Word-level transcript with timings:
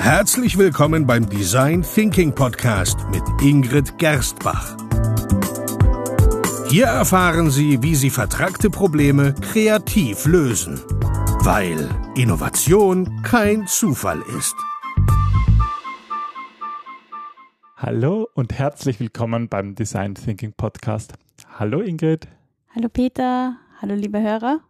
Herzlich 0.00 0.56
willkommen 0.56 1.06
beim 1.06 1.28
Design 1.28 1.82
Thinking 1.82 2.34
Podcast 2.34 2.98
mit 3.10 3.22
Ingrid 3.42 3.98
Gerstbach. 3.98 4.74
Hier 6.70 6.86
erfahren 6.86 7.50
Sie, 7.50 7.82
wie 7.82 7.94
Sie 7.94 8.08
vertragte 8.08 8.70
Probleme 8.70 9.34
kreativ 9.34 10.24
lösen, 10.24 10.80
weil 11.44 11.86
Innovation 12.16 13.22
kein 13.22 13.66
Zufall 13.66 14.22
ist. 14.38 14.56
Hallo 17.76 18.26
und 18.34 18.58
herzlich 18.58 19.00
willkommen 19.00 19.50
beim 19.50 19.74
Design 19.74 20.14
Thinking 20.14 20.54
Podcast. 20.54 21.12
Hallo 21.58 21.82
Ingrid. 21.82 22.26
Hallo 22.74 22.88
Peter. 22.88 23.58
Hallo 23.82 23.94
liebe 23.94 24.20
Hörer. 24.20 24.60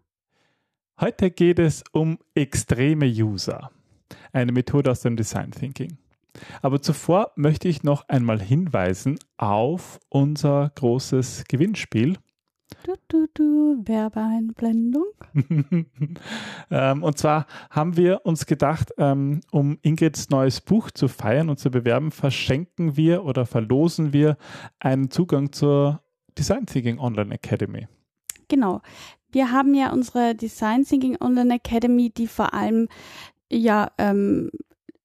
Heute 1.01 1.31
geht 1.31 1.61
es 1.61 1.85
um 1.93 2.19
extreme 2.35 3.07
User, 3.07 3.71
eine 4.33 4.53
Methode 4.53 4.91
aus 4.91 5.01
dem 5.01 5.17
Design 5.17 5.51
Thinking. 5.53 5.99
Aber 6.63 6.81
zuvor 6.81 7.33
möchte 7.37 7.69
ich 7.69 7.83
noch 7.83 8.09
einmal 8.09 8.41
hinweisen 8.41 9.19
auf 9.37 9.99
unser 10.09 10.71
großes 10.75 11.45
Gewinnspiel. 11.49 12.19
Du, 12.85 12.95
du, 13.09 13.27
du, 13.35 13.83
Werbeeinblendung. 13.85 15.07
ähm, 16.71 17.03
und 17.03 17.19
zwar 17.19 17.47
haben 17.69 17.97
wir 17.97 18.25
uns 18.25 18.47
gedacht, 18.47 18.93
ähm, 18.97 19.41
um 19.51 19.79
Ingrids 19.83 20.31
neues 20.31 20.61
Buch 20.61 20.91
zu 20.91 21.09
feiern 21.09 21.51
und 21.51 21.59
zu 21.59 21.71
bewerben, 21.71 22.11
verschenken 22.11 22.97
wir 22.97 23.25
oder 23.25 23.45
verlosen 23.45 24.13
wir 24.13 24.37
einen 24.79 25.11
Zugang 25.11 25.53
zur 25.53 26.01
Design 26.39 26.67
Thinking 26.67 26.99
Online 26.99 27.35
Academy. 27.35 27.89
Genau. 28.49 28.81
Wir 29.33 29.53
haben 29.53 29.75
ja 29.75 29.93
unsere 29.93 30.35
Design 30.35 30.85
Thinking 30.85 31.17
Online 31.21 31.55
Academy, 31.55 32.11
die 32.11 32.27
vor 32.27 32.55
allem 32.55 32.89
ja 33.51 33.91
ähm, 33.99 34.51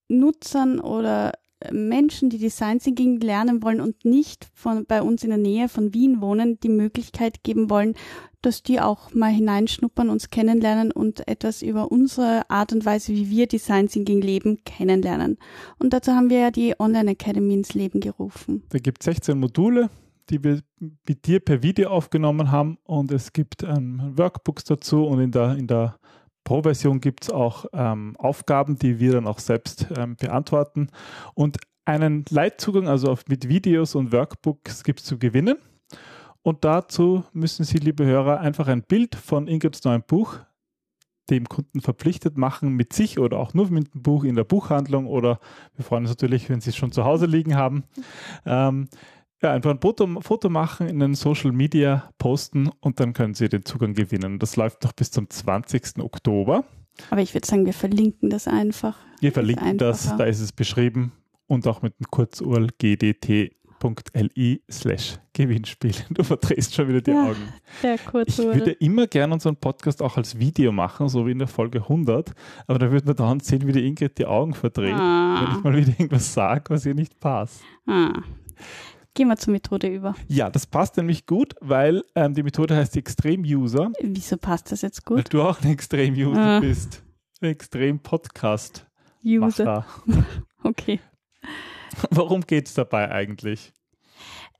Nutzern 0.07 0.79
oder 0.79 1.33
Menschen, 1.71 2.29
die 2.29 2.37
Design 2.37 2.79
Thinking 2.79 3.19
lernen 3.19 3.63
wollen 3.63 3.81
und 3.81 4.05
nicht 4.05 4.47
von, 4.53 4.85
bei 4.85 5.01
uns 5.01 5.23
in 5.23 5.29
der 5.29 5.39
Nähe 5.39 5.69
von 5.69 5.93
Wien 5.93 6.21
wohnen, 6.21 6.59
die 6.59 6.69
Möglichkeit 6.69 7.43
geben 7.43 7.69
wollen, 7.69 7.95
dass 8.41 8.61
die 8.61 8.79
auch 8.79 9.13
mal 9.13 9.31
hineinschnuppern, 9.31 10.09
uns 10.09 10.29
kennenlernen 10.29 10.91
und 10.91 11.27
etwas 11.27 11.61
über 11.61 11.91
unsere 11.91 12.47
Art 12.49 12.73
und 12.73 12.85
Weise, 12.85 13.13
wie 13.13 13.29
wir 13.29 13.47
Design 13.47 13.87
Thinking 13.87 14.21
leben, 14.21 14.63
kennenlernen. 14.65 15.37
Und 15.79 15.93
dazu 15.93 16.11
haben 16.11 16.29
wir 16.29 16.39
ja 16.39 16.51
die 16.51 16.79
Online 16.79 17.11
Academy 17.11 17.55
ins 17.55 17.73
Leben 17.73 17.99
gerufen. 17.99 18.63
Da 18.69 18.77
gibt 18.77 19.01
es 19.01 19.05
16 19.05 19.39
Module, 19.39 19.89
die 20.29 20.43
wir 20.43 20.59
mit 20.79 21.25
dir 21.25 21.39
per 21.39 21.63
Video 21.63 21.89
aufgenommen 21.89 22.51
haben 22.51 22.77
und 22.83 23.11
es 23.11 23.33
gibt 23.33 23.63
ähm, 23.63 24.13
Workbooks 24.15 24.63
dazu 24.65 25.05
und 25.05 25.19
in 25.19 25.31
der, 25.31 25.55
in 25.55 25.67
der 25.67 25.97
Pro-Version 26.45 27.01
gibt 27.01 27.25
es 27.25 27.29
auch 27.29 27.65
ähm, 27.73 28.15
Aufgaben, 28.17 28.79
die 28.79 28.99
wir 28.99 29.11
dann 29.11 29.27
auch 29.27 29.39
selbst 29.39 29.87
ähm, 29.97 30.15
beantworten 30.15 30.87
und 31.33 31.57
einen 31.83 32.23
Leitzugang, 32.29 32.87
also 32.87 33.11
auf, 33.11 33.25
mit 33.27 33.49
Videos 33.49 33.95
und 33.95 34.11
Workbooks 34.13 34.83
gibt 34.83 35.01
es 35.01 35.05
zu 35.05 35.19
gewinnen. 35.19 35.57
Und 36.41 36.63
dazu 36.63 37.23
müssen 37.33 37.65
Sie, 37.65 37.77
liebe 37.77 38.05
Hörer, 38.05 38.39
einfach 38.39 38.67
ein 38.67 38.83
Bild 38.83 39.15
von 39.15 39.47
Ingrids 39.47 39.83
neuem 39.83 40.03
Buch 40.05 40.39
dem 41.29 41.49
Kunden 41.49 41.81
verpflichtet 41.81 42.37
machen, 42.37 42.73
mit 42.73 42.93
sich 42.93 43.19
oder 43.19 43.39
auch 43.39 43.53
nur 43.53 43.69
mit 43.71 43.93
dem 43.93 44.03
Buch 44.03 44.23
in 44.23 44.35
der 44.35 44.43
Buchhandlung 44.43 45.07
oder 45.07 45.39
wir 45.75 45.83
freuen 45.83 46.03
uns 46.03 46.11
natürlich, 46.11 46.49
wenn 46.49 46.61
Sie 46.61 46.69
es 46.69 46.75
schon 46.75 46.91
zu 46.91 47.03
Hause 47.03 47.25
liegen 47.25 47.55
haben. 47.55 47.83
Ähm, 48.45 48.87
ja, 49.41 49.51
einfach 49.51 49.71
ein 49.71 49.79
Foto, 49.81 50.07
Foto 50.21 50.49
machen, 50.49 50.87
in 50.87 50.99
den 50.99 51.13
Social 51.13 51.51
Media 51.51 52.09
posten 52.17 52.69
und 52.79 52.99
dann 52.99 53.13
können 53.13 53.33
Sie 53.33 53.49
den 53.49 53.65
Zugang 53.65 53.93
gewinnen. 53.93 54.39
Das 54.39 54.55
läuft 54.55 54.83
noch 54.83 54.93
bis 54.93 55.11
zum 55.11 55.29
20. 55.29 55.99
Oktober. 55.99 56.63
Aber 57.09 57.21
ich 57.21 57.33
würde 57.33 57.45
sagen, 57.45 57.65
wir 57.65 57.73
verlinken 57.73 58.29
das 58.29 58.47
einfach. 58.47 58.97
Wir 59.19 59.31
verlinken 59.31 59.77
das, 59.77 60.15
da 60.17 60.23
ist 60.23 60.39
es 60.39 60.51
beschrieben 60.51 61.11
und 61.47 61.67
auch 61.67 61.81
mit 61.81 61.99
dem 61.99 62.05
Kurzurl 62.09 62.69
gdt.li 62.77 64.61
slash 64.71 65.19
Gewinnspiel. 65.33 65.93
Du 66.09 66.23
verdrehst 66.23 66.73
schon 66.73 66.87
wieder 66.87 67.01
die 67.01 67.11
ja, 67.11 67.25
Augen. 67.25 67.53
Der 67.83 67.97
Kurzurl. 67.97 68.51
Ich 68.51 68.59
würde 68.59 68.71
immer 68.71 69.07
gerne 69.07 69.33
unseren 69.33 69.57
Podcast 69.57 70.01
auch 70.01 70.15
als 70.15 70.39
Video 70.39 70.71
machen, 70.71 71.09
so 71.09 71.27
wie 71.27 71.31
in 71.31 71.39
der 71.39 71.49
Folge 71.49 71.79
100, 71.79 72.31
aber 72.67 72.79
da 72.79 72.89
würde 72.89 73.07
man 73.07 73.15
dann 73.15 73.39
sehen, 73.41 73.67
wie 73.67 73.73
die 73.73 73.85
Ingrid 73.85 74.17
die 74.17 74.25
Augen 74.25 74.53
verdreht, 74.53 74.95
ah. 74.95 75.41
wenn 75.41 75.57
ich 75.57 75.63
mal 75.63 75.75
wieder 75.75 75.89
irgendwas 75.89 76.33
sage, 76.33 76.63
was 76.69 76.85
ihr 76.85 76.95
nicht 76.95 77.19
passt. 77.19 77.61
Ah. 77.85 78.21
Gehen 79.15 79.27
wir 79.29 79.37
zur 79.37 79.53
Methode 79.53 79.87
über. 79.87 80.13
Ja, 80.27 80.49
das 80.49 80.67
passt 80.67 80.97
nämlich 80.97 81.25
gut, 81.25 81.55
weil 81.61 82.03
ähm, 82.15 82.33
die 82.33 82.43
Methode 82.43 82.75
heißt 82.75 82.97
Extrem-User. 82.97 83.93
Wieso 84.01 84.35
passt 84.35 84.73
das 84.73 84.81
jetzt 84.81 85.05
gut? 85.05 85.15
Weil 85.17 85.23
du 85.23 85.41
auch 85.41 85.61
ein 85.61 85.71
Extrem-User 85.71 86.37
ah. 86.37 86.59
bist. 86.59 87.01
Ein 87.39 87.51
Extrem-Podcast-User. 87.51 89.85
okay. 90.63 90.99
Worum 92.11 92.41
geht 92.41 92.67
es 92.67 92.73
dabei 92.73 93.09
eigentlich? 93.09 93.71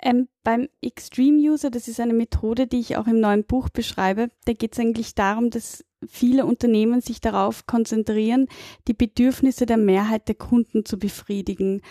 Ähm, 0.02 0.30
beim 0.44 0.70
Extreme 0.82 1.38
User, 1.38 1.70
das 1.70 1.90
ist 1.90 2.00
eine 2.00 2.14
Methode, 2.14 2.68
die 2.68 2.80
ich 2.80 2.96
auch 2.96 3.08
im 3.08 3.20
neuen 3.20 3.44
Buch 3.44 3.68
beschreibe, 3.68 4.30
da 4.46 4.54
geht 4.54 4.72
es 4.74 4.80
eigentlich 4.80 5.16
darum, 5.16 5.50
dass 5.50 5.84
viele 6.08 6.46
Unternehmen 6.46 7.02
sich 7.02 7.20
darauf 7.20 7.66
konzentrieren, 7.66 8.48
die 8.88 8.94
Bedürfnisse 8.94 9.66
der 9.66 9.78
Mehrheit 9.78 10.28
der 10.28 10.36
Kunden 10.36 10.86
zu 10.86 11.00
befriedigen. 11.00 11.82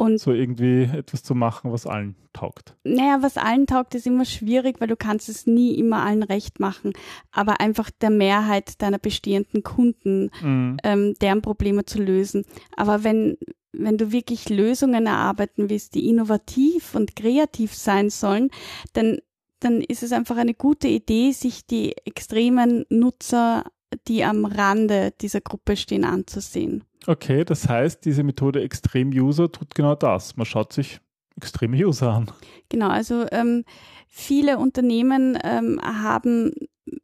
Und 0.00 0.16
so 0.16 0.32
irgendwie 0.32 0.84
etwas 0.84 1.22
zu 1.22 1.34
machen, 1.34 1.72
was 1.72 1.86
allen 1.86 2.16
taugt. 2.32 2.74
Naja, 2.84 3.18
was 3.20 3.36
allen 3.36 3.66
taugt, 3.66 3.94
ist 3.94 4.06
immer 4.06 4.24
schwierig, 4.24 4.80
weil 4.80 4.88
du 4.88 4.96
kannst 4.96 5.28
es 5.28 5.46
nie 5.46 5.74
immer 5.74 6.02
allen 6.02 6.22
recht 6.22 6.58
machen. 6.58 6.94
Aber 7.32 7.60
einfach 7.60 7.90
der 7.90 8.08
Mehrheit 8.08 8.80
deiner 8.80 8.98
bestehenden 8.98 9.62
Kunden, 9.62 10.30
mhm. 10.40 10.78
ähm, 10.84 11.14
deren 11.20 11.42
Probleme 11.42 11.84
zu 11.84 12.02
lösen. 12.02 12.46
Aber 12.78 13.04
wenn, 13.04 13.36
wenn 13.74 13.98
du 13.98 14.10
wirklich 14.10 14.48
Lösungen 14.48 15.06
erarbeiten 15.06 15.68
willst, 15.68 15.94
die 15.94 16.08
innovativ 16.08 16.94
und 16.94 17.14
kreativ 17.14 17.74
sein 17.74 18.08
sollen, 18.08 18.48
dann, 18.94 19.18
dann 19.58 19.82
ist 19.82 20.02
es 20.02 20.12
einfach 20.12 20.38
eine 20.38 20.54
gute 20.54 20.88
Idee, 20.88 21.32
sich 21.32 21.66
die 21.66 21.94
extremen 22.06 22.86
Nutzer, 22.88 23.64
die 24.08 24.24
am 24.24 24.44
Rande 24.44 25.12
dieser 25.20 25.40
Gruppe 25.40 25.76
stehen, 25.76 26.04
anzusehen. 26.04 26.84
Okay, 27.06 27.44
das 27.44 27.68
heißt, 27.68 28.04
diese 28.04 28.22
Methode 28.22 28.62
Extrem-User 28.62 29.50
tut 29.50 29.74
genau 29.74 29.94
das. 29.94 30.36
Man 30.36 30.46
schaut 30.46 30.72
sich 30.72 31.00
extreme 31.36 31.76
User 31.76 32.12
an. 32.12 32.30
Genau, 32.68 32.88
also 32.88 33.26
ähm, 33.32 33.64
viele 34.08 34.58
Unternehmen 34.58 35.38
ähm, 35.42 35.80
haben 35.82 36.52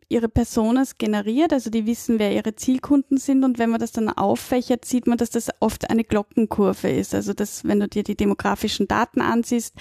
ihre 0.09 0.29
Personas 0.29 0.99
generiert, 0.99 1.53
also 1.53 1.71
die 1.71 1.87
wissen, 1.87 2.19
wer 2.19 2.33
ihre 2.33 2.55
Zielkunden 2.55 3.19
sind 3.19 3.45
und 3.45 3.59
wenn 3.59 3.71
man 3.71 3.81
das 3.81 3.93
dann 3.93 4.09
auffächert, 4.09 4.85
sieht 4.85 5.07
man, 5.07 5.19
dass 5.19 5.31
das 5.31 5.51
oft 5.61 5.91
eine 5.91 6.05
Glockenkurve 6.05 6.89
ist. 6.89 7.15
Also 7.15 7.33
dass, 7.33 7.65
wenn 7.65 7.81
du 7.81 7.89
dir 7.89 8.03
die 8.03 8.17
demografischen 8.17 8.89
Daten 8.89 9.21
ansiehst, 9.21 9.75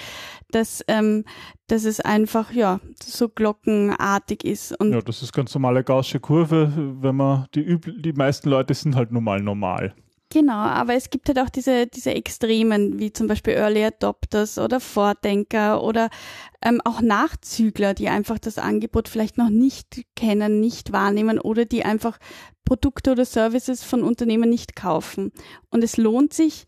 dass, 0.52 0.84
ähm, 0.88 1.26
dass 1.68 1.86
es 1.86 2.00
einfach 2.00 2.52
ja 2.52 2.80
so 3.02 3.30
glockenartig 3.30 4.44
ist. 4.44 4.80
Und 4.80 4.94
ja, 4.94 5.02
das 5.02 5.22
ist 5.22 5.34
ganz 5.34 5.54
normale 5.54 5.84
gaussische 5.84 6.20
Kurve, 6.20 6.72
wenn 7.02 7.16
man 7.16 7.48
die 7.54 7.80
die 7.80 8.14
meisten 8.14 8.50
Leute 8.50 8.74
sind 8.74 8.96
halt 8.96 9.12
normal 9.12 9.42
normal. 9.42 9.94
Genau, 10.36 10.52
aber 10.52 10.96
es 10.96 11.10
gibt 11.12 11.30
halt 11.30 11.40
auch 11.40 11.50
diese, 11.50 11.88
diese 11.88 12.14
Extremen, 12.14 13.00
wie 13.00 13.14
zum 13.14 13.28
Beispiel 13.28 13.54
Early 13.54 13.86
Adopters 13.86 14.58
oder 14.58 14.82
Vordenker 14.82 15.82
oder 15.82 16.10
ähm, 16.62 16.82
auch 16.84 17.00
Nachzügler, 17.00 17.94
die 17.94 18.10
einfach 18.10 18.38
das 18.38 18.58
Angebot 18.58 19.08
vielleicht 19.08 19.38
noch 19.38 19.50
nicht 19.50 20.02
kennen, 20.18 20.60
nicht 20.60 20.92
wahrnehmen 20.92 21.40
oder 21.40 21.64
die 21.64 21.86
einfach 21.86 22.18
Produkte 22.66 23.14
oder 23.14 23.24
Services 23.24 23.82
von 23.86 24.04
Unternehmen 24.04 24.50
nicht 24.50 24.76
kaufen. 24.76 25.32
Und 25.70 25.86
es 25.86 25.96
lohnt 25.96 26.34
sich, 26.34 26.66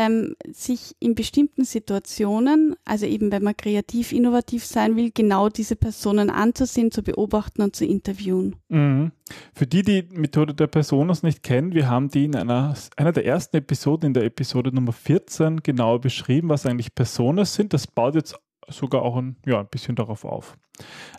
ähm, 0.00 0.34
sich 0.50 0.96
in 0.98 1.14
bestimmten 1.14 1.64
Situationen, 1.64 2.74
also 2.86 3.04
eben 3.04 3.30
wenn 3.30 3.42
man 3.42 3.54
kreativ, 3.54 4.12
innovativ 4.12 4.64
sein 4.64 4.96
will, 4.96 5.10
genau 5.12 5.50
diese 5.50 5.76
Personen 5.76 6.30
anzusehen, 6.30 6.90
zu 6.90 7.02
beobachten 7.02 7.60
und 7.60 7.76
zu 7.76 7.84
interviewen. 7.84 8.56
Mhm. 8.68 9.12
Für 9.52 9.66
die, 9.66 9.82
die 9.82 10.08
Methode 10.10 10.54
der 10.54 10.68
Personas 10.68 11.22
nicht 11.22 11.42
kennen, 11.42 11.74
wir 11.74 11.90
haben 11.90 12.08
die 12.08 12.24
in 12.24 12.34
einer, 12.34 12.74
einer 12.96 13.12
der 13.12 13.26
ersten 13.26 13.58
Episoden, 13.58 14.06
in 14.06 14.14
der 14.14 14.24
Episode 14.24 14.74
Nummer 14.74 14.92
14, 14.92 15.62
genauer 15.62 16.00
beschrieben, 16.00 16.48
was 16.48 16.64
eigentlich 16.64 16.94
Personas 16.94 17.54
sind. 17.54 17.74
Das 17.74 17.86
baut 17.86 18.14
jetzt 18.14 18.34
sogar 18.68 19.02
auch 19.02 19.18
ein, 19.18 19.36
ja, 19.44 19.60
ein 19.60 19.68
bisschen 19.68 19.96
darauf 19.96 20.24
auf. 20.24 20.56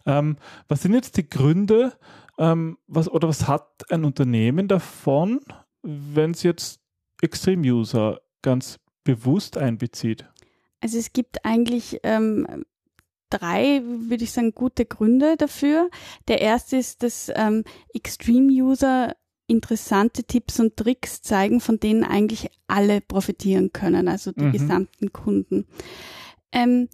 Ähm, 0.07 0.37
was 0.67 0.81
sind 0.81 0.95
jetzt 0.95 1.17
die 1.17 1.29
Gründe, 1.29 1.93
ähm, 2.39 2.79
was, 2.87 3.07
oder 3.07 3.27
was 3.27 3.47
hat 3.47 3.67
ein 3.91 4.05
Unternehmen 4.05 4.67
davon, 4.67 5.39
wenn 5.83 6.31
es 6.31 6.41
jetzt 6.41 6.79
Extreme-User 7.21 8.19
ganz 8.41 8.79
bewusst 9.03 9.57
einbezieht? 9.57 10.25
Also 10.79 10.97
es 10.97 11.13
gibt 11.13 11.45
eigentlich 11.45 11.99
ähm, 12.03 12.65
drei, 13.29 13.81
würde 13.83 14.23
ich 14.23 14.31
sagen, 14.31 14.53
gute 14.53 14.85
Gründe 14.85 15.37
dafür. 15.37 15.89
Der 16.27 16.41
erste 16.41 16.77
ist, 16.77 17.03
dass 17.03 17.31
ähm, 17.35 17.63
Extreme-User 17.93 19.15
interessante 19.47 20.23
Tipps 20.23 20.59
und 20.59 20.77
Tricks 20.77 21.21
zeigen, 21.21 21.59
von 21.59 21.79
denen 21.79 22.03
eigentlich 22.03 22.49
alle 22.67 23.01
profitieren 23.01 23.73
können, 23.73 24.07
also 24.07 24.31
die 24.31 24.43
mhm. 24.43 24.51
gesamten 24.53 25.11
Kunden. 25.11 25.65
Ähm, 26.51 26.87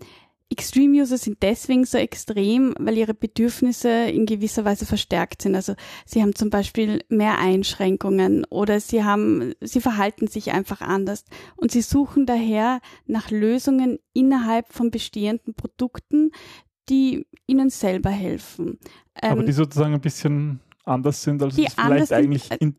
Extreme 0.49 1.01
User 1.01 1.17
sind 1.17 1.43
deswegen 1.43 1.85
so 1.85 1.97
extrem, 1.97 2.73
weil 2.79 2.97
ihre 2.97 3.13
Bedürfnisse 3.13 3.89
in 3.89 4.25
gewisser 4.25 4.63
Weise 4.63 4.85
verstärkt 4.85 5.41
sind. 5.41 5.55
Also 5.55 5.75
sie 6.05 6.21
haben 6.21 6.35
zum 6.35 6.49
Beispiel 6.49 7.03
mehr 7.09 7.37
Einschränkungen 7.37 8.45
oder 8.45 8.79
sie 8.79 9.03
haben, 9.03 9.53
sie 9.61 9.81
verhalten 9.81 10.27
sich 10.27 10.53
einfach 10.53 10.81
anders 10.81 11.25
und 11.57 11.71
sie 11.71 11.81
suchen 11.81 12.25
daher 12.25 12.79
nach 13.05 13.29
Lösungen 13.29 13.99
innerhalb 14.13 14.71
von 14.71 14.89
bestehenden 14.89 15.53
Produkten, 15.53 16.31
die 16.89 17.27
ihnen 17.45 17.69
selber 17.69 18.09
helfen. 18.09 18.79
Aber 19.15 19.41
die 19.41 19.47
Ähm, 19.49 19.53
sozusagen 19.53 19.93
ein 19.93 20.01
bisschen 20.01 20.61
anders 20.85 21.23
sind, 21.23 21.43
als 21.43 21.55
die 21.55 21.65
es 21.65 21.73
vielleicht 21.73 22.07
sind, 22.07 22.17
eigentlich 22.17 22.51
äh, 22.51 22.57
in, 22.59 22.75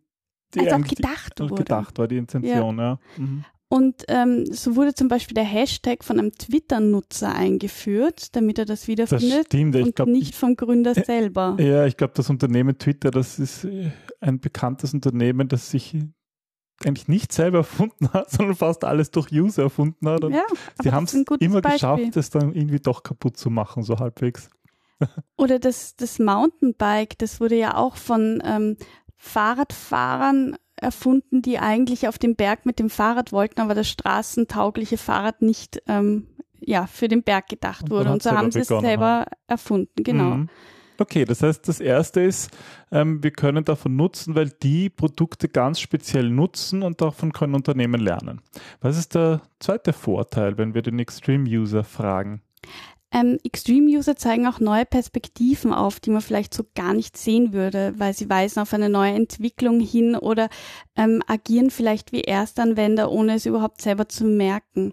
die 0.55 0.61
als 0.61 0.73
auch 0.73 0.89
gedacht 0.89 1.39
die, 1.39 1.43
wurde. 1.43 1.65
gedacht 1.65 1.99
war, 1.99 2.09
die 2.09 2.17
Intention, 2.17 2.79
ja. 2.79 2.99
Mhm. 3.19 3.45
Und 3.71 4.05
ähm, 4.09 4.47
so 4.47 4.77
wurde 4.77 4.95
zum 4.95 5.09
Beispiel 5.09 5.35
der 5.35 5.45
Hashtag 5.45 6.03
von 6.03 6.19
einem 6.19 6.33
Twitter-Nutzer 6.33 7.35
eingeführt, 7.35 8.35
damit 8.35 8.59
er 8.59 8.65
das 8.65 8.81
Das 8.81 8.89
wiederfindet 8.89 9.47
stimmt, 9.47 9.75
ich 9.75 9.83
und 9.85 9.97
glaube, 9.97 10.11
nicht 10.11 10.35
vom 10.35 10.57
Gründer 10.57 10.95
selber. 10.95 11.57
ja, 11.61 11.85
ich 11.85 11.99
glaube, 11.99 12.15
das 12.17 12.31
Unternehmen 12.31 12.79
Twitter, 12.79 13.11
das 13.11 13.39
ist 13.39 13.65
äh, 13.65 13.91
ein 14.21 14.41
bekanntes 14.41 14.95
Unternehmen, 14.95 15.49
das 15.49 15.71
sich 15.71 15.95
eigentlich 16.85 17.09
nicht 17.09 17.33
selber 17.33 17.59
erfunden 17.59 18.11
hat, 18.13 18.31
sondern 18.31 18.57
fast 18.57 18.85
alles 18.85 19.11
durch 19.11 19.31
User 19.33 19.65
erfunden 19.65 20.09
hat. 20.09 20.25
Und 20.25 20.33
ja, 20.33 20.45
sie 20.83 20.93
haben 20.93 21.05
das 21.05 21.15
es 21.15 21.25
immer 21.41 21.61
Beispiel. 21.61 21.73
geschafft, 21.73 22.17
es 22.17 22.31
dann 22.31 22.55
irgendwie 22.55 22.81
doch 22.81 23.03
kaputt 23.03 23.37
zu 23.37 23.51
machen, 23.51 23.83
so 23.83 23.99
halbwegs. 23.99 24.49
Oder 25.37 25.59
das, 25.59 25.95
das 25.97 26.19
Mountainbike, 26.19 27.19
das 27.19 27.39
wurde 27.39 27.57
ja 27.57 27.77
auch 27.77 27.97
von 27.97 28.43
ähm, 28.45 28.77
Fahrradfahrern 29.17 30.57
erfunden, 30.81 31.43
die 31.43 31.59
eigentlich 31.59 32.09
auf 32.09 32.19
den 32.19 32.37
Berg 32.37 32.67
mit 32.67 32.79
dem 32.79 32.91
Fahrrad 32.91 33.33
wollten, 33.33 33.61
aber 33.61 33.75
das 33.75 33.89
straßentaugliche 33.89 34.99
Fahrrad 34.99 35.43
nicht 35.43 35.83
ähm, 35.87 36.27
ja, 36.61 36.87
für 36.87 37.09
den 37.09 37.23
Berg 37.23 37.49
gedacht 37.49 37.85
Und 37.85 37.91
wurde. 37.91 38.13
Und 38.13 38.23
so 38.23 38.31
haben 38.31 38.51
sie 38.51 38.61
es 38.61 38.69
selber 38.69 39.27
erfunden, 39.47 40.03
genau. 40.03 40.37
Mhm. 40.37 40.49
Okay, 41.01 41.25
das 41.25 41.43
heißt, 41.45 41.69
das 41.69 41.79
erste 41.79 42.21
ist, 42.23 42.51
ähm, 42.91 43.23
wir 43.23 43.31
können 43.31 43.65
davon 43.65 43.95
nutzen, 43.95 44.35
weil 44.35 44.51
die 44.51 44.91
Produkte 44.91 45.49
ganz 45.49 45.79
speziell 45.79 46.29
nutzen 46.29 46.83
und 46.83 47.01
davon 47.01 47.33
können 47.33 47.55
Unternehmen 47.55 48.01
lernen. 48.01 48.41
Was 48.81 48.99
ist 48.99 49.15
der 49.15 49.43
zweite 49.61 49.93
Vorteil, 49.93 50.59
wenn 50.59 50.75
wir 50.75 50.83
den 50.83 50.99
Extreme 50.99 51.49
User 51.49 51.85
fragen? 51.85 52.43
Ähm, 53.11 53.39
Extreme-User 53.43 54.17
zeigen 54.17 54.47
auch 54.47 54.61
neue 54.61 54.85
Perspektiven 54.85 55.73
auf, 55.73 55.99
die 55.99 56.11
man 56.11 56.21
vielleicht 56.21 56.53
so 56.53 56.65
gar 56.75 56.93
nicht 56.93 57.17
sehen 57.17 57.55
würde, 57.55 57.95
weil 57.97 58.13
sie 58.13 58.29
weisen 58.29 58.61
auf 58.61 58.75
eine 58.75 58.91
neue 58.91 59.15
Entwicklung 59.15 59.81
hin 59.81 60.15
oder 60.15 60.51
ähm, 60.95 61.23
agieren 61.27 61.71
vielleicht 61.71 62.13
wie 62.13 62.21
Erstanwender, 62.21 63.11
ohne 63.11 63.35
es 63.35 63.47
überhaupt 63.47 63.81
selber 63.81 64.09
zu 64.11 64.25
merken. 64.25 64.93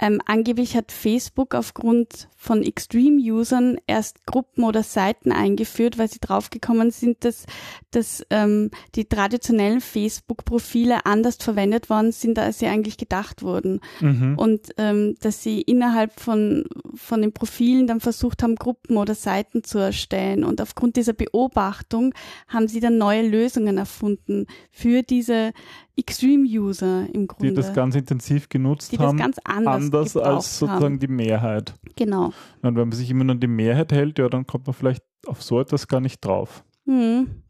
Ähm, 0.00 0.20
angeblich 0.26 0.76
hat 0.76 0.92
Facebook 0.92 1.54
aufgrund 1.54 2.28
von 2.36 2.62
Extreme-Usern 2.62 3.78
erst 3.86 4.24
Gruppen 4.26 4.62
oder 4.64 4.82
Seiten 4.84 5.32
eingeführt, 5.32 5.98
weil 5.98 6.08
sie 6.08 6.20
draufgekommen 6.20 6.90
sind, 6.92 7.24
dass, 7.24 7.46
dass 7.90 8.24
ähm, 8.30 8.70
die 8.94 9.06
traditionellen 9.06 9.80
Facebook-Profile 9.80 11.04
anders 11.04 11.36
verwendet 11.36 11.90
worden 11.90 12.12
sind, 12.12 12.38
als 12.38 12.60
sie 12.60 12.66
eigentlich 12.66 12.96
gedacht 12.96 13.42
wurden 13.42 13.80
Mhm. 14.00 14.38
und 14.38 14.68
ähm, 14.76 15.16
dass 15.20 15.42
sie 15.42 15.60
innerhalb 15.62 16.18
von, 16.20 16.64
von 16.94 17.20
den 17.20 17.32
Profilen 17.32 17.86
dann 17.86 18.00
versucht 18.00 18.42
haben, 18.42 18.54
Gruppen 18.54 18.96
oder 18.96 19.14
Seiten 19.14 19.64
zu 19.64 19.78
erstellen. 19.78 20.44
Und 20.44 20.60
aufgrund 20.60 20.96
dieser 20.96 21.12
Beobachtung 21.12 22.14
haben 22.46 22.68
sie 22.68 22.80
dann 22.80 22.98
neue 22.98 23.26
Lösungen 23.26 23.78
erfunden 23.78 24.46
für 24.70 25.02
diese 25.02 25.52
Extreme-User 25.98 27.06
im 27.12 27.22
die 27.22 27.26
Grunde. 27.26 27.54
das 27.54 27.74
ganz 27.74 27.94
intensiv 27.96 28.48
genutzt 28.48 28.92
die 28.92 28.96
das 28.96 29.06
haben, 29.06 29.18
ganz 29.18 29.38
anders, 29.44 29.74
anders 29.74 30.16
als 30.16 30.58
sozusagen 30.58 30.84
haben. 30.84 30.98
die 31.00 31.08
Mehrheit. 31.08 31.74
Genau. 31.96 32.26
Und 32.62 32.76
wenn 32.76 32.88
man 32.88 32.92
sich 32.92 33.10
immer 33.10 33.24
nur 33.24 33.34
an 33.34 33.40
die 33.40 33.48
Mehrheit 33.48 33.92
hält, 33.92 34.18
ja, 34.18 34.28
dann 34.28 34.46
kommt 34.46 34.66
man 34.66 34.74
vielleicht 34.74 35.02
auf 35.26 35.42
so 35.42 35.60
etwas 35.60 35.88
gar 35.88 36.00
nicht 36.00 36.24
drauf. 36.24 36.64
Hm. 36.86 37.42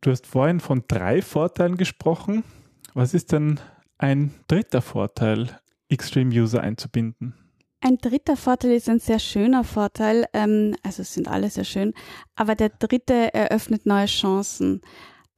Du 0.00 0.10
hast 0.10 0.26
vorhin 0.26 0.60
von 0.60 0.84
drei 0.86 1.22
Vorteilen 1.22 1.76
gesprochen. 1.76 2.44
Was 2.92 3.14
ist 3.14 3.32
denn 3.32 3.58
ein 3.96 4.34
dritter 4.48 4.82
Vorteil, 4.82 5.58
Extreme 5.88 6.34
User 6.34 6.60
einzubinden? 6.60 7.34
Ein 7.80 7.98
dritter 7.98 8.36
Vorteil 8.36 8.72
ist 8.72 8.88
ein 8.88 8.98
sehr 8.98 9.18
schöner 9.18 9.62
Vorteil, 9.62 10.26
ähm, 10.32 10.74
also 10.82 11.02
es 11.02 11.12
sind 11.12 11.28
alle 11.28 11.50
sehr 11.50 11.64
schön, 11.64 11.92
aber 12.34 12.54
der 12.54 12.70
dritte 12.70 13.34
eröffnet 13.34 13.84
neue 13.84 14.06
Chancen. 14.06 14.80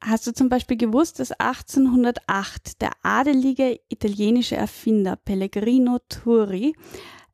Hast 0.01 0.27
du 0.27 0.31
zum 0.33 0.47
Beispiel 0.49 0.77
gewusst, 0.77 1.19
dass 1.19 1.31
1808 1.31 2.81
der 2.81 2.91
adelige 3.03 3.79
italienische 3.89 4.55
Erfinder 4.55 5.15
Pellegrino 5.15 5.99
Turi 6.07 6.75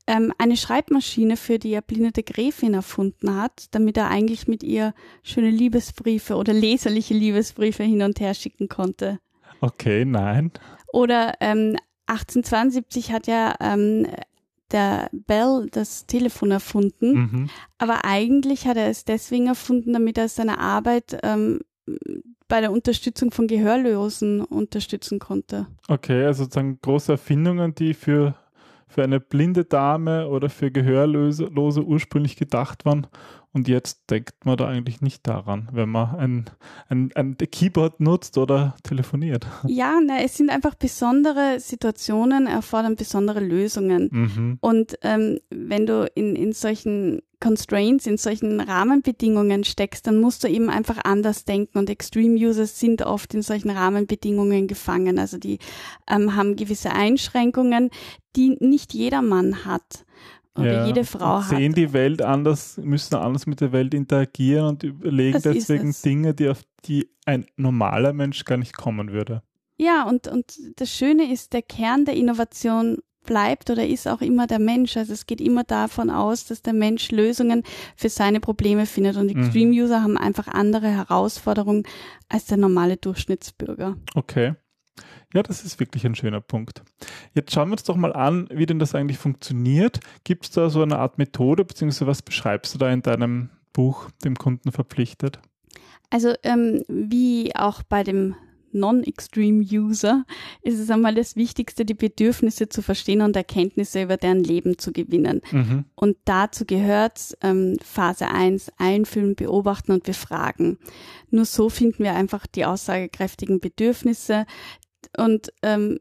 ähm, 0.07 0.33
eine 0.37 0.57
Schreibmaschine 0.57 1.37
für 1.37 1.59
die 1.59 1.73
erblindete 1.73 2.23
Gräfin 2.23 2.73
erfunden 2.73 3.35
hat, 3.35 3.67
damit 3.71 3.97
er 3.97 4.09
eigentlich 4.09 4.47
mit 4.47 4.63
ihr 4.63 4.93
schöne 5.23 5.49
Liebesbriefe 5.49 6.35
oder 6.35 6.53
leserliche 6.53 7.13
Liebesbriefe 7.13 7.83
hin 7.83 8.01
und 8.01 8.19
her 8.19 8.33
schicken 8.33 8.69
konnte? 8.69 9.19
Okay, 9.61 10.03
nein. 10.05 10.51
Oder 10.91 11.35
ähm, 11.39 11.77
1872 12.07 13.11
hat 13.11 13.27
ja 13.27 13.55
ähm, 13.59 14.07
der 14.71 15.09
Bell 15.11 15.67
das 15.71 16.05
Telefon 16.05 16.51
erfunden, 16.51 17.13
Mhm. 17.13 17.49
aber 17.77 18.03
eigentlich 18.05 18.67
hat 18.67 18.77
er 18.77 18.87
es 18.89 19.05
deswegen 19.05 19.47
erfunden, 19.47 19.93
damit 19.93 20.17
er 20.17 20.27
seine 20.27 20.59
Arbeit 20.59 21.17
ähm, 21.23 21.61
bei 22.53 22.61
der 22.61 22.71
Unterstützung 22.71 23.31
von 23.31 23.47
Gehörlosen 23.47 24.41
unterstützen 24.41 25.17
konnte. 25.17 25.65
Okay, 25.87 26.23
also 26.23 26.43
sozusagen 26.43 26.77
große 26.83 27.13
Erfindungen, 27.13 27.73
die 27.73 27.95
für, 27.95 28.35
für 28.87 29.01
eine 29.01 29.19
blinde 29.19 29.65
Dame 29.65 30.27
oder 30.27 30.51
für 30.51 30.69
Gehörlose 30.69 31.45
Lose 31.45 31.83
ursprünglich 31.83 32.35
gedacht 32.35 32.85
waren. 32.85 33.07
Und 33.53 33.67
jetzt 33.67 34.09
denkt 34.09 34.45
man 34.45 34.57
da 34.57 34.67
eigentlich 34.67 35.01
nicht 35.01 35.27
daran, 35.27 35.69
wenn 35.71 35.89
man 35.89 36.15
ein, 36.15 36.49
ein, 36.89 37.11
ein 37.13 37.37
Keyboard 37.37 37.99
nutzt 37.99 38.37
oder 38.37 38.75
telefoniert. 38.83 39.45
Ja, 39.67 39.99
na, 40.05 40.21
es 40.21 40.37
sind 40.37 40.49
einfach 40.49 40.75
besondere 40.75 41.59
Situationen, 41.59 42.47
erfordern 42.47 42.95
besondere 42.95 43.39
Lösungen. 43.39 44.09
Mhm. 44.11 44.57
Und 44.61 44.97
ähm, 45.01 45.39
wenn 45.49 45.85
du 45.85 46.09
in, 46.15 46.35
in 46.35 46.53
solchen 46.53 47.21
Constraints, 47.39 48.07
in 48.07 48.17
solchen 48.17 48.61
Rahmenbedingungen 48.61 49.63
steckst, 49.63 50.07
dann 50.07 50.21
musst 50.21 50.43
du 50.43 50.47
eben 50.47 50.69
einfach 50.69 50.99
anders 51.03 51.45
denken. 51.45 51.77
Und 51.77 51.89
Extreme 51.89 52.35
Users 52.35 52.79
sind 52.79 53.01
oft 53.01 53.33
in 53.33 53.41
solchen 53.41 53.69
Rahmenbedingungen 53.69 54.67
gefangen. 54.67 55.19
Also 55.19 55.37
die 55.37 55.59
ähm, 56.09 56.35
haben 56.35 56.55
gewisse 56.55 56.91
Einschränkungen, 56.91 57.89
die 58.35 58.57
nicht 58.59 58.93
jedermann 58.93 59.65
hat 59.65 60.05
oder 60.57 60.71
Ja, 60.73 60.85
jede 60.85 61.03
Frau 61.03 61.41
hat. 61.41 61.49
Sehen 61.49 61.73
die 61.73 61.93
Welt 61.93 62.21
anders, 62.21 62.77
müssen 62.77 63.15
anders 63.15 63.45
mit 63.47 63.61
der 63.61 63.71
Welt 63.71 63.93
interagieren 63.93 64.67
und 64.67 64.83
überlegen 64.83 65.33
Das 65.33 65.43
deswegen 65.43 65.89
es. 65.89 66.01
Dinge, 66.01 66.33
die 66.33 66.49
auf 66.49 66.61
die 66.85 67.09
ein 67.25 67.45
normaler 67.55 68.13
Mensch 68.13 68.43
gar 68.45 68.57
nicht 68.57 68.75
kommen 68.75 69.11
würde. 69.11 69.41
Ja, 69.77 70.03
und, 70.07 70.27
und 70.27 70.57
das 70.75 70.91
Schöne 70.91 71.31
ist, 71.31 71.53
der 71.53 71.61
Kern 71.63 72.05
der 72.05 72.15
Innovation 72.15 72.99
bleibt 73.25 73.69
oder 73.69 73.87
ist 73.87 74.07
auch 74.07 74.21
immer 74.21 74.47
der 74.47 74.59
Mensch. 74.59 74.97
Also 74.97 75.13
es 75.13 75.25
geht 75.25 75.39
immer 75.41 75.63
davon 75.63 76.09
aus, 76.09 76.45
dass 76.45 76.61
der 76.61 76.73
Mensch 76.73 77.09
Lösungen 77.09 77.63
für 77.95 78.09
seine 78.09 78.39
Probleme 78.41 78.85
findet. 78.85 79.15
Und 79.17 79.33
Mhm. 79.33 79.39
Extreme 79.41 79.71
User 79.71 80.03
haben 80.03 80.17
einfach 80.17 80.47
andere 80.49 80.89
Herausforderungen 80.89 81.83
als 82.29 82.45
der 82.45 82.57
normale 82.57 82.97
Durchschnittsbürger. 82.97 83.95
Okay. 84.13 84.55
Ja, 85.33 85.43
das 85.43 85.65
ist 85.65 85.79
wirklich 85.79 86.05
ein 86.05 86.15
schöner 86.15 86.41
Punkt. 86.41 86.83
Jetzt 87.33 87.53
schauen 87.53 87.69
wir 87.69 87.73
uns 87.73 87.83
doch 87.83 87.95
mal 87.95 88.13
an, 88.13 88.47
wie 88.51 88.65
denn 88.65 88.79
das 88.79 88.95
eigentlich 88.95 89.17
funktioniert. 89.17 89.99
Gibt 90.23 90.45
es 90.45 90.51
da 90.51 90.69
so 90.69 90.81
eine 90.81 90.99
Art 90.99 91.17
Methode, 91.17 91.65
beziehungsweise 91.65 92.07
was 92.07 92.21
beschreibst 92.21 92.73
du 92.73 92.77
da 92.77 92.91
in 92.91 93.01
deinem 93.01 93.49
Buch, 93.73 94.09
dem 94.23 94.35
Kunden 94.37 94.71
verpflichtet? 94.71 95.39
Also 96.11 96.33
ähm, 96.43 96.83
wie 96.87 97.55
auch 97.55 97.81
bei 97.81 98.03
dem 98.03 98.35
Non-Extreme-User 98.73 100.25
ist 100.61 100.79
es 100.79 100.89
einmal 100.89 101.15
das 101.15 101.35
Wichtigste, 101.35 101.85
die 101.85 101.93
Bedürfnisse 101.93 102.69
zu 102.69 102.81
verstehen 102.81 103.21
und 103.21 103.35
Erkenntnisse 103.35 104.03
über 104.03 104.17
deren 104.17 104.43
Leben 104.43 104.77
zu 104.77 104.91
gewinnen. 104.91 105.41
Mhm. 105.51 105.85
Und 105.95 106.17
dazu 106.25 106.65
gehört 106.65 107.37
ähm, 107.41 107.77
Phase 107.83 108.27
1, 108.27 108.71
einfühlen, 108.77 109.35
beobachten 109.35 109.91
und 109.91 110.03
befragen. 110.03 110.77
Nur 111.29 111.45
so 111.45 111.69
finden 111.69 112.03
wir 112.03 112.13
einfach 112.13 112.45
die 112.47 112.65
aussagekräftigen 112.65 113.59
Bedürfnisse 113.59 114.45
und 115.17 115.51
ähm, 115.61 115.99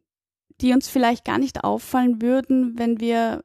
die 0.60 0.72
uns 0.72 0.88
vielleicht 0.88 1.24
gar 1.24 1.38
nicht 1.38 1.64
auffallen 1.64 2.22
würden, 2.22 2.78
wenn 2.78 3.00
wir 3.00 3.42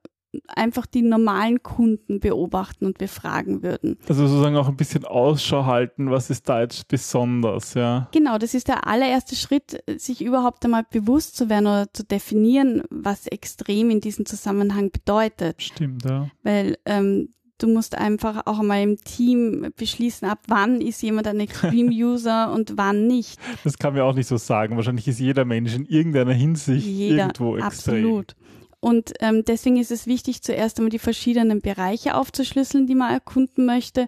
einfach 0.48 0.86
die 0.86 1.02
normalen 1.02 1.64
Kunden 1.64 2.20
beobachten 2.20 2.86
und 2.86 2.98
befragen 2.98 3.64
würden. 3.64 3.98
Also 4.08 4.28
sozusagen 4.28 4.56
auch 4.56 4.68
ein 4.68 4.76
bisschen 4.76 5.06
Ausschau 5.06 5.66
halten, 5.66 6.12
was 6.12 6.30
ist 6.30 6.48
da 6.50 6.62
jetzt 6.62 6.88
besonders, 6.88 7.74
ja. 7.74 8.08
Genau, 8.12 8.38
das 8.38 8.54
ist 8.54 8.68
der 8.68 8.88
allererste 8.88 9.36
Schritt, 9.36 9.84
sich 9.98 10.24
überhaupt 10.24 10.64
einmal 10.66 10.86
bewusst 10.90 11.38
zu 11.38 11.50
werden 11.50 11.68
oder 11.68 11.88
zu 11.94 12.04
definieren, 12.04 12.84
was 12.90 13.28
extrem 13.28 13.90
in 13.90 14.02
diesem 14.02 14.26
Zusammenhang 14.26 14.92
bedeutet. 14.92 15.62
Stimmt, 15.62 16.06
ja. 16.06 16.30
Weil 16.44 16.78
ähm, 16.86 17.30
du 17.58 17.68
musst 17.68 17.98
einfach 17.98 18.46
auch 18.46 18.60
einmal 18.60 18.82
im 18.82 18.98
Team 18.98 19.72
beschließen, 19.76 20.28
ab 20.28 20.40
wann 20.48 20.82
ist 20.82 21.02
jemand 21.02 21.28
ein 21.28 21.40
Extreme-User 21.40 22.52
und 22.54 22.74
wann 22.78 23.08
nicht. 23.08 23.40
Das 23.64 23.78
kann 23.78 23.94
man 23.94 24.04
auch 24.04 24.14
nicht 24.14 24.28
so 24.28 24.38
sagen. 24.38 24.76
Wahrscheinlich 24.76 25.08
ist 25.08 25.20
jeder 25.20 25.46
Mensch 25.46 25.76
in 25.76 25.86
irgendeiner 25.86 26.34
Hinsicht 26.34 26.86
Jeder, 26.86 27.24
irgendwo 27.24 27.58
extrem. 27.58 27.96
absolut. 27.96 28.36
Und 28.80 29.14
ähm, 29.22 29.44
deswegen 29.46 29.78
ist 29.78 29.92
es 29.92 30.06
wichtig, 30.06 30.44
zuerst 30.44 30.78
einmal 30.78 30.92
die 30.92 31.00
verschiedenen 31.00 31.62
Bereiche 31.62 32.16
aufzuschlüsseln, 32.16 32.86
die 32.86 32.96
man 32.96 33.12
erkunden 33.12 33.66
möchte 33.66 34.08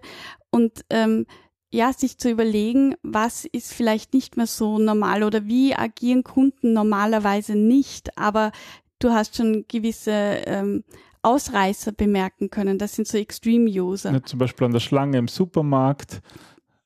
und 0.50 0.84
ähm, 0.90 1.26
ja, 1.72 1.92
sich 1.92 2.18
zu 2.18 2.30
überlegen, 2.30 2.96
was 3.02 3.44
ist 3.44 3.72
vielleicht 3.72 4.12
nicht 4.12 4.36
mehr 4.36 4.46
so 4.46 4.78
normal 4.78 5.22
oder 5.22 5.46
wie 5.46 5.74
agieren 5.74 6.24
Kunden 6.24 6.72
normalerweise 6.72 7.54
nicht, 7.54 8.16
aber 8.18 8.50
du 8.98 9.10
hast 9.10 9.36
schon 9.36 9.64
gewisse 9.68 10.10
ähm, 10.46 10.84
Ausreißer 11.22 11.92
bemerken 11.92 12.50
können. 12.50 12.78
Das 12.78 12.94
sind 12.94 13.06
so 13.06 13.18
Extreme-User. 13.18 14.12
Ja, 14.12 14.22
zum 14.22 14.38
Beispiel 14.38 14.66
an 14.66 14.72
der 14.72 14.80
Schlange 14.80 15.18
im 15.18 15.28
Supermarkt. 15.28 16.20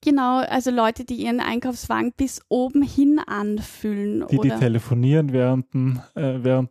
Genau, 0.05 0.41
also 0.41 0.71
Leute, 0.71 1.07
die 1.07 1.15
ihren 1.15 1.41
Einkaufswagen 1.41 2.13
bis 2.15 2.43
oben 2.51 2.83
hin 2.83 3.19
anfüllen. 3.27 4.27
Die, 4.31 4.39
oder, 4.39 4.51
die 4.51 4.61
telefonieren 4.61 5.33
während, 5.33 5.67
äh, 6.15 6.45
während 6.45 6.71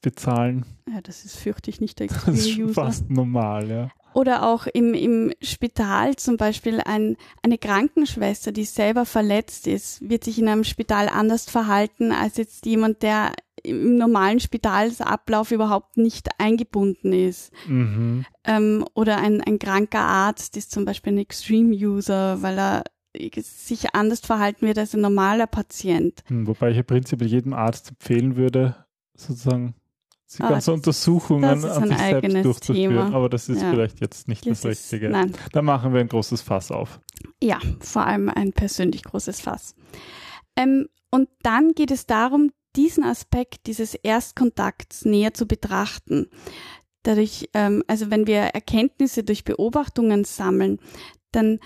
Bezahlen. 0.00 0.64
Ja, 0.90 1.02
das 1.02 1.26
ist, 1.26 1.36
fürchte 1.36 1.68
ich, 1.68 1.82
nicht 1.82 2.00
der 2.00 2.06
Das 2.06 2.16
ist 2.16 2.24
schon 2.24 2.34
Extreme-User. 2.34 2.74
fast 2.74 3.10
normal, 3.10 3.68
ja. 3.68 3.90
Oder 4.14 4.46
auch 4.48 4.66
im, 4.66 4.94
im 4.94 5.32
Spital 5.42 6.16
zum 6.16 6.36
Beispiel 6.36 6.80
ein, 6.80 7.16
eine 7.42 7.58
Krankenschwester, 7.58 8.52
die 8.52 8.64
selber 8.64 9.04
verletzt 9.06 9.66
ist, 9.66 10.06
wird 10.08 10.24
sich 10.24 10.38
in 10.38 10.48
einem 10.48 10.64
Spital 10.64 11.08
anders 11.08 11.46
verhalten 11.46 12.12
als 12.12 12.36
jetzt 12.36 12.64
jemand, 12.66 13.02
der 13.02 13.32
im 13.64 13.96
normalen 13.96 14.40
Spitalsablauf 14.40 15.50
überhaupt 15.52 15.96
nicht 15.96 16.28
eingebunden 16.38 17.12
ist. 17.12 17.52
Mhm. 17.66 18.24
Ähm, 18.44 18.84
oder 18.94 19.18
ein, 19.18 19.40
ein 19.40 19.58
kranker 19.58 20.00
Arzt 20.00 20.56
ist 20.56 20.72
zum 20.72 20.84
Beispiel 20.84 21.12
ein 21.12 21.18
Extreme-User, 21.18 22.42
weil 22.42 22.58
er 22.58 22.84
sich 23.40 23.94
anders 23.94 24.20
verhalten 24.20 24.66
wird 24.66 24.78
als 24.78 24.94
ein 24.94 25.00
normaler 25.02 25.46
Patient. 25.46 26.22
Hm, 26.26 26.46
Wobei 26.46 26.70
ich 26.70 26.76
ja 26.78 26.82
prinzipiell 26.82 27.30
jedem 27.30 27.52
Arzt 27.52 27.90
empfehlen 27.90 28.36
würde, 28.36 28.74
sozusagen 29.14 29.74
die 30.38 30.42
Ah, 30.42 30.48
ganze 30.48 30.70
das- 30.70 30.78
Untersuchungen 30.78 31.58
ist 31.58 31.64
an 31.66 31.88
sich 31.88 31.98
selbst 31.98 32.44
durchzuführen. 32.44 32.90
Thema. 33.04 33.14
Aber 33.14 33.28
das 33.28 33.50
ist 33.50 33.60
Ja. 33.60 33.70
vielleicht 33.70 34.00
jetzt 34.00 34.28
nicht 34.28 34.46
das, 34.46 34.62
Das 34.62 34.70
ist- 34.78 34.92
Richtige. 34.92 35.10
Nein, 35.10 35.34
Da 35.52 35.60
machen 35.60 35.92
wir 35.92 36.00
ein 36.00 36.08
großes 36.08 36.40
Fass 36.40 36.72
auf. 36.72 37.00
Ja, 37.42 37.58
vor 37.80 38.06
allem 38.06 38.30
ein 38.30 38.52
persönlich 38.54 39.04
großes 39.04 39.42
Fass. 39.42 39.74
Ähm, 40.56 40.88
und 41.10 41.28
dann 41.42 41.72
geht 41.74 41.90
es 41.90 42.06
darum, 42.06 42.50
diesen 42.76 43.04
Aspekt 43.04 43.66
dieses 43.66 43.94
Erstkontakts 43.94 45.04
näher 45.04 45.34
zu 45.34 45.46
betrachten. 45.46 46.28
Dadurch, 47.02 47.48
ähm, 47.54 47.82
also 47.86 48.10
wenn 48.10 48.26
wir 48.26 48.40
Erkenntnisse 48.40 49.24
durch 49.24 49.44
Beobachtungen 49.44 50.24
sammeln, 50.24 50.78
dann 51.32 51.58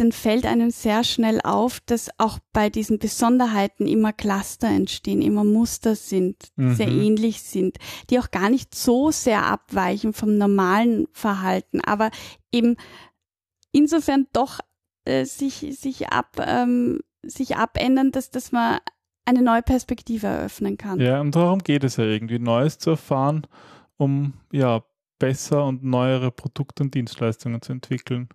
dann 0.00 0.12
fällt 0.12 0.46
einem 0.46 0.70
sehr 0.70 1.04
schnell 1.04 1.42
auf, 1.42 1.80
dass 1.80 2.08
auch 2.16 2.38
bei 2.54 2.70
diesen 2.70 2.98
Besonderheiten 2.98 3.86
immer 3.86 4.14
Cluster 4.14 4.68
entstehen, 4.68 5.20
immer 5.20 5.44
Muster 5.44 5.94
sind, 5.94 6.36
Mhm. 6.56 6.74
sehr 6.74 6.88
ähnlich 6.88 7.42
sind, 7.42 7.76
die 8.08 8.18
auch 8.18 8.30
gar 8.30 8.48
nicht 8.48 8.74
so 8.74 9.10
sehr 9.10 9.44
abweichen 9.44 10.14
vom 10.14 10.38
normalen 10.38 11.06
Verhalten, 11.12 11.82
aber 11.82 12.10
eben 12.50 12.76
insofern 13.72 14.26
doch 14.32 14.60
äh, 15.04 15.26
sich, 15.26 15.66
sich, 15.78 16.08
ab, 16.08 16.36
ähm, 16.38 17.00
sich 17.22 17.56
abändern, 17.56 18.10
dass, 18.10 18.30
dass 18.30 18.52
man 18.52 18.78
eine 19.30 19.42
neue 19.42 19.62
Perspektive 19.62 20.26
eröffnen 20.26 20.76
kann. 20.76 21.00
Ja, 21.00 21.20
und 21.20 21.34
darum 21.34 21.60
geht 21.60 21.84
es 21.84 21.96
ja 21.96 22.04
irgendwie, 22.04 22.38
Neues 22.38 22.78
zu 22.78 22.90
erfahren, 22.90 23.46
um 23.96 24.34
ja 24.52 24.82
besser 25.18 25.64
und 25.64 25.84
neuere 25.84 26.30
Produkte 26.30 26.82
und 26.82 26.94
Dienstleistungen 26.94 27.62
zu 27.62 27.72
entwickeln. 27.72 28.28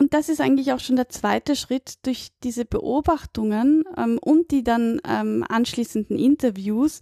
Und 0.00 0.14
das 0.14 0.30
ist 0.30 0.40
eigentlich 0.40 0.72
auch 0.72 0.80
schon 0.80 0.96
der 0.96 1.10
zweite 1.10 1.54
Schritt 1.54 2.06
durch 2.06 2.28
diese 2.42 2.64
Beobachtungen 2.64 3.84
ähm, 3.98 4.18
und 4.18 4.50
die 4.50 4.64
dann 4.64 4.98
ähm, 5.06 5.44
anschließenden 5.46 6.18
Interviews 6.18 7.00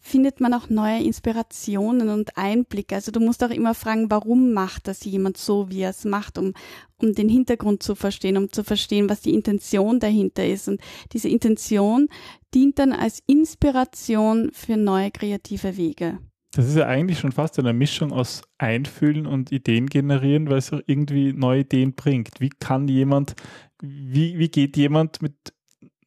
findet 0.00 0.40
man 0.40 0.54
auch 0.54 0.70
neue 0.70 1.02
Inspirationen 1.02 2.08
und 2.08 2.38
Einblicke. 2.38 2.94
Also 2.94 3.12
du 3.12 3.20
musst 3.20 3.44
auch 3.44 3.50
immer 3.50 3.74
fragen, 3.74 4.10
warum 4.10 4.54
macht 4.54 4.88
das 4.88 5.04
jemand 5.04 5.36
so, 5.36 5.68
wie 5.68 5.82
er 5.82 5.90
es 5.90 6.06
macht, 6.06 6.38
um, 6.38 6.54
um 6.96 7.12
den 7.12 7.28
Hintergrund 7.28 7.82
zu 7.82 7.94
verstehen, 7.94 8.38
um 8.38 8.50
zu 8.50 8.64
verstehen, 8.64 9.10
was 9.10 9.20
die 9.20 9.34
Intention 9.34 10.00
dahinter 10.00 10.46
ist. 10.46 10.68
Und 10.68 10.80
diese 11.12 11.28
Intention 11.28 12.08
dient 12.54 12.78
dann 12.78 12.94
als 12.94 13.22
Inspiration 13.26 14.52
für 14.54 14.78
neue 14.78 15.10
kreative 15.10 15.76
Wege. 15.76 16.18
Das 16.52 16.66
ist 16.66 16.76
ja 16.76 16.86
eigentlich 16.86 17.18
schon 17.18 17.32
fast 17.32 17.58
eine 17.58 17.72
Mischung 17.72 18.12
aus 18.12 18.42
Einfühlen 18.56 19.26
und 19.26 19.52
Ideen 19.52 19.86
generieren, 19.86 20.48
weil 20.48 20.58
es 20.58 20.72
auch 20.72 20.80
irgendwie 20.86 21.32
neue 21.32 21.60
Ideen 21.60 21.94
bringt. 21.94 22.40
Wie 22.40 22.48
kann 22.48 22.88
jemand, 22.88 23.34
wie, 23.82 24.38
wie 24.38 24.48
geht 24.48 24.76
jemand 24.76 25.20
mit 25.20 25.34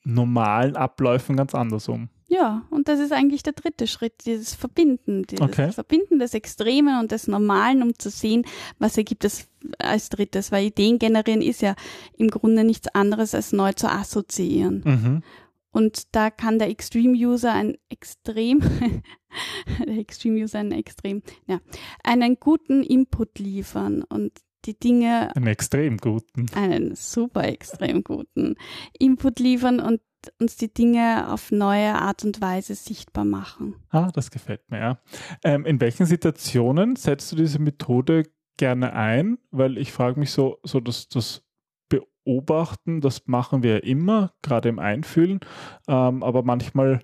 normalen 0.03 0.75
Abläufen 0.75 1.35
ganz 1.37 1.53
anders 1.53 1.87
um? 1.87 2.09
Ja, 2.27 2.63
und 2.69 2.87
das 2.87 3.01
ist 3.01 3.11
eigentlich 3.11 3.43
der 3.43 3.53
dritte 3.53 3.87
Schritt, 3.87 4.25
dieses 4.25 4.55
Verbinden, 4.55 5.23
dieses 5.23 5.45
Okay. 5.45 5.71
Verbinden 5.73 6.17
des 6.17 6.33
Extremen 6.33 6.97
und 7.01 7.11
des 7.11 7.27
Normalen, 7.27 7.83
um 7.83 7.99
zu 7.99 8.09
sehen, 8.09 8.45
was 8.79 8.97
ergibt 8.97 9.25
es 9.25 9.49
als 9.77 10.07
drittes, 10.07 10.49
weil 10.49 10.67
Ideen 10.67 10.97
generieren 10.97 11.41
ist 11.41 11.61
ja 11.61 11.75
im 12.17 12.29
Grunde 12.29 12.63
nichts 12.63 12.87
anderes 12.95 13.35
als 13.35 13.51
neu 13.51 13.73
zu 13.73 13.91
assoziieren. 13.91 14.81
Mhm. 14.85 15.23
Und 15.71 16.15
da 16.15 16.29
kann 16.29 16.59
der 16.59 16.69
Extreme 16.69 17.13
User 17.17 17.53
ein 17.53 17.75
extrem, 17.89 18.59
der 19.79 19.97
Extreme 19.97 20.41
User 20.43 20.59
ein 20.59 20.71
extrem, 20.71 21.21
ja, 21.47 21.59
einen 22.03 22.39
guten 22.39 22.83
Input 22.83 23.39
liefern 23.39 24.03
und 24.03 24.31
die 24.65 24.77
Dinge 24.77 25.35
Einen 25.35 25.47
extrem 25.47 25.97
guten. 25.97 26.45
einen 26.53 26.95
super 26.95 27.45
extrem 27.45 28.03
guten 28.03 28.55
Input 28.99 29.39
liefern 29.39 29.79
und 29.79 30.01
uns 30.39 30.55
die 30.55 30.71
Dinge 30.71 31.31
auf 31.31 31.51
neue 31.51 31.95
Art 31.95 32.23
und 32.23 32.41
Weise 32.41 32.75
sichtbar 32.75 33.25
machen. 33.25 33.75
Ah, 33.89 34.11
das 34.13 34.29
gefällt 34.29 34.69
mir, 34.69 34.79
ja. 34.79 35.01
Ähm, 35.43 35.65
in 35.65 35.81
welchen 35.81 36.05
Situationen 36.05 36.95
setzt 36.95 37.31
du 37.31 37.35
diese 37.37 37.57
Methode 37.57 38.25
gerne 38.57 38.93
ein? 38.93 39.39
Weil 39.49 39.79
ich 39.79 39.91
frage 39.91 40.19
mich 40.19 40.29
so, 40.31 40.59
so 40.61 40.79
dass 40.79 41.07
das 41.07 41.43
Beobachten, 42.23 43.01
das 43.01 43.27
machen 43.27 43.63
wir 43.63 43.83
immer, 43.83 44.31
gerade 44.41 44.69
im 44.69 44.79
Einfühlen, 44.79 45.39
ähm, 45.87 46.23
aber 46.23 46.43
manchmal, 46.43 46.99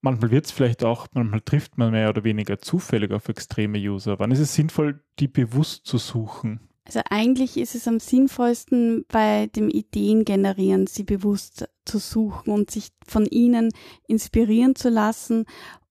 manchmal 0.00 0.30
wird 0.30 0.46
es 0.46 0.52
vielleicht 0.52 0.84
auch, 0.84 1.06
manchmal 1.12 1.40
trifft 1.40 1.78
man 1.78 1.90
mehr 1.90 2.08
oder 2.08 2.24
weniger 2.24 2.58
zufällig 2.58 3.12
auf 3.12 3.28
extreme 3.28 3.78
User. 3.78 4.18
Wann 4.18 4.30
ist 4.30 4.38
es 4.38 4.54
sinnvoll, 4.54 5.02
die 5.18 5.28
bewusst 5.28 5.86
zu 5.86 5.98
suchen? 5.98 6.60
Also 6.86 7.00
eigentlich 7.10 7.56
ist 7.56 7.74
es 7.74 7.88
am 7.88 7.98
sinnvollsten 7.98 9.04
bei 9.08 9.48
dem 9.48 9.68
Ideen 9.68 10.24
generieren, 10.24 10.86
sie 10.86 11.02
bewusst 11.02 11.68
zu 11.84 11.98
suchen 11.98 12.52
und 12.52 12.70
sich 12.70 12.90
von 13.04 13.26
ihnen 13.26 13.70
inspirieren 14.06 14.76
zu 14.76 14.88
lassen, 14.88 15.46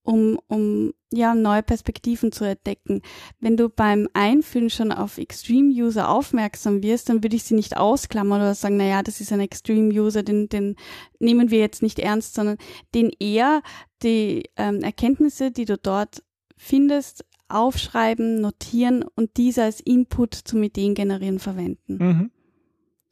um, 0.05 0.39
um 0.47 0.93
ja 1.11 1.33
neue 1.33 1.63
Perspektiven 1.63 2.31
zu 2.31 2.45
entdecken. 2.45 3.01
Wenn 3.39 3.57
du 3.57 3.69
beim 3.69 4.07
Einfühlen 4.13 4.69
schon 4.69 4.91
auf 4.91 5.17
Extreme 5.17 5.71
User 5.71 6.09
aufmerksam 6.09 6.83
wirst, 6.83 7.09
dann 7.09 7.23
würde 7.23 7.35
ich 7.35 7.43
sie 7.43 7.55
nicht 7.55 7.77
ausklammern 7.77 8.41
oder 8.41 8.55
sagen, 8.55 8.77
na 8.77 8.85
ja, 8.85 9.03
das 9.03 9.21
ist 9.21 9.33
ein 9.33 9.39
Extreme 9.39 9.93
User, 9.93 10.23
den, 10.23 10.47
den 10.49 10.75
nehmen 11.19 11.51
wir 11.51 11.59
jetzt 11.59 11.81
nicht 11.81 11.99
ernst, 11.99 12.35
sondern 12.35 12.57
den 12.93 13.11
eher 13.19 13.61
die 14.03 14.43
ähm, 14.55 14.81
Erkenntnisse, 14.81 15.51
die 15.51 15.65
du 15.65 15.77
dort 15.77 16.23
findest, 16.57 17.25
aufschreiben, 17.47 18.41
notieren 18.41 19.03
und 19.15 19.37
diese 19.37 19.63
als 19.63 19.79
Input 19.79 20.33
zum 20.33 20.63
Ideengenerieren 20.63 21.39
verwenden. 21.39 21.97
Mhm. 21.97 22.31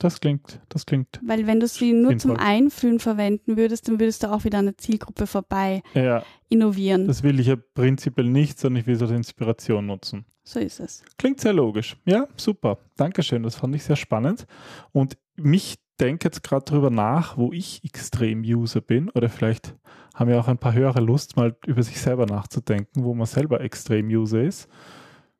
Das 0.03 0.19
klingt, 0.19 0.60
das 0.67 0.86
klingt. 0.86 1.22
Weil 1.25 1.48
wenn 1.48 1.62
du 1.62 1.67
sie 1.67 1.93
nur 1.93 2.10
Sinnvoll. 2.12 2.36
zum 2.36 2.45
Einfühlen 2.45 3.00
verwenden 3.00 3.55
würdest, 3.55 3.88
dann 3.88 4.01
würdest 4.01 4.22
du 4.22 4.31
auch 4.33 4.43
wieder 4.43 4.57
an 4.57 4.65
der 4.65 4.77
Zielgruppe 4.77 5.27
vorbei 5.27 5.81
Ja, 5.93 6.24
innovieren. 6.50 7.07
das 7.07 7.24
will 7.24 7.39
ich 7.39 7.48
ja 7.48 7.55
prinzipiell 7.74 8.27
nicht, 8.27 8.60
sondern 8.60 8.81
ich 8.81 8.86
will 8.88 8.95
es 8.95 9.01
als 9.01 9.12
Inspiration 9.12 9.86
nutzen. 9.86 10.25
so 10.43 10.60
ist 10.60 10.81
es. 10.81 11.03
Klingt 11.17 11.39
sehr 11.39 11.53
logisch. 11.53 11.95
Ja, 12.03 12.27
super. 12.36 12.79
Dankeschön. 12.98 13.43
Das 13.43 13.55
fand 13.55 13.74
ich 13.75 13.83
sehr 13.86 13.95
spannend. 13.95 14.45
Und 14.91 15.17
mich 15.38 15.77
denke 16.01 16.25
jetzt 16.27 16.43
gerade 16.43 16.65
darüber 16.65 16.89
nach, 16.89 17.38
wo 17.38 17.53
ich 17.53 17.81
Extrem-User 17.86 18.81
bin. 18.81 19.10
Oder 19.12 19.29
vielleicht 19.29 19.74
haben 20.15 20.29
ja 20.29 20.38
auch 20.38 20.50
ein 20.50 20.57
paar 20.57 20.74
Hörer 20.74 21.00
Lust, 21.00 21.38
mal 21.38 21.55
über 21.65 21.81
sich 21.81 21.98
selber 22.01 22.25
nachzudenken, 22.25 23.05
wo 23.05 23.13
man 23.13 23.25
selber 23.25 23.62
Extrem-User 23.62 24.43
ist. 24.43 24.67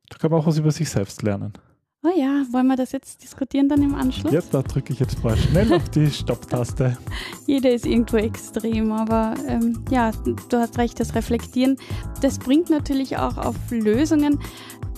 Da 0.08 0.18
kann 0.18 0.32
man 0.32 0.40
auch 0.40 0.46
was 0.48 0.58
über 0.58 0.72
sich 0.72 0.90
selbst 0.90 1.22
lernen. 1.22 1.52
Oh 2.06 2.12
ja, 2.14 2.44
wollen 2.52 2.68
wir 2.68 2.76
das 2.76 2.92
jetzt 2.92 3.24
diskutieren 3.24 3.70
dann 3.70 3.82
im 3.82 3.96
Anschluss? 3.96 4.34
Ja, 4.34 4.42
da 4.52 4.62
drücke 4.62 4.92
ich 4.92 5.00
jetzt 5.00 5.24
mal 5.24 5.38
schnell 5.38 5.74
auf 5.74 5.88
die 5.88 6.12
Stopptaste. 6.12 6.98
Jeder 7.48 7.72
ist 7.72 7.86
irgendwo 7.86 8.18
extrem, 8.18 8.92
aber 8.92 9.36
ähm, 9.48 9.82
ja, 9.90 10.12
du 10.50 10.58
hast 10.58 10.78
recht, 10.78 11.00
das 11.00 11.16
Reflektieren, 11.16 11.78
das 12.22 12.40
bringt 12.40 12.70
natürlich 12.70 13.16
auch 13.16 13.38
auf 13.38 13.56
Lösungen, 13.70 14.38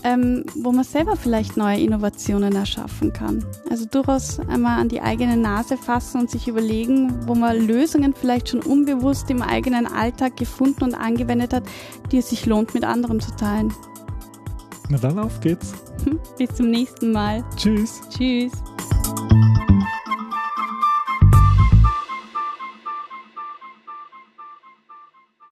ähm, 0.02 0.46
wo 0.56 0.72
man 0.72 0.84
selber 0.84 1.16
vielleicht 1.16 1.58
neue 1.58 1.80
Innovationen 1.80 2.56
erschaffen 2.56 3.14
kann. 3.14 3.46
Also 3.70 3.86
durchaus 3.86 4.40
einmal 4.40 4.80
an 4.80 4.90
die 4.90 5.02
eigene 5.02 5.38
Nase 5.38 5.78
fassen 5.78 6.22
und 6.22 6.32
sich 6.32 6.48
überlegen, 6.48 7.28
wo 7.28 7.36
man 7.36 7.68
Lösungen 7.68 8.16
vielleicht 8.16 8.50
schon 8.50 8.64
unbewusst 8.64 9.30
im 9.30 9.44
eigenen 9.44 9.86
Alltag 9.86 10.38
gefunden 10.38 10.86
und 10.86 10.96
angewendet 10.96 11.54
hat, 11.54 11.66
die 12.12 12.18
es 12.18 12.32
sich 12.32 12.48
lohnt, 12.48 12.74
mit 12.74 12.84
anderen 12.84 13.20
zu 13.20 13.30
teilen. 13.36 13.72
Na 14.90 14.98
dann, 14.98 15.20
auf 15.20 15.40
geht's. 15.42 15.74
Bis 16.38 16.54
zum 16.56 16.70
nächsten 16.70 17.12
Mal. 17.12 17.44
Tschüss. 17.56 18.02
Tschüss. 18.10 18.52